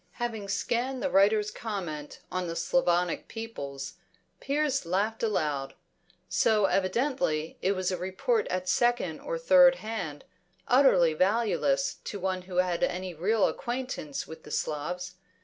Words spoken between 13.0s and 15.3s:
real acquaintance with the Slavs.